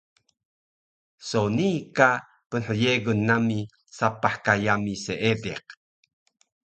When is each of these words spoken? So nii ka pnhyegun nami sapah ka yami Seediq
So 1.29 1.41
nii 1.55 1.77
ka 1.97 2.09
pnhyegun 2.49 3.19
nami 3.27 3.59
sapah 3.97 4.35
ka 4.45 4.53
yami 4.65 4.93
Seediq 5.03 5.65